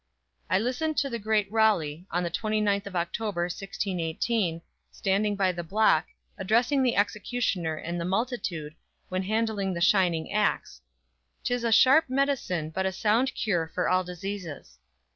I 0.49 0.57
listened 0.57 0.97
to 0.97 1.11
the 1.11 1.19
great 1.19 1.45
Raleigh 1.51 2.07
on 2.09 2.23
the 2.23 2.31
29th 2.31 2.87
of 2.87 2.95
October, 2.95 3.43
1618, 3.43 4.63
standing 4.89 5.35
by 5.35 5.51
the 5.51 5.61
block, 5.61 6.07
addressing 6.39 6.81
the 6.81 6.95
executioner 6.95 7.75
and 7.75 8.01
the 8.01 8.05
multitude, 8.05 8.73
when 9.09 9.21
handling 9.21 9.75
the 9.75 9.79
shining 9.79 10.31
axe: 10.33 10.81
"This 11.43 11.57
is 11.57 11.63
a 11.63 11.71
sharp 11.71 12.09
medicine, 12.09 12.71
but 12.71 12.87
a 12.87 12.91
sound 12.91 13.35
cure 13.35 13.67
for 13.75 13.87
all 13.87 14.03
diseases!" 14.03 14.79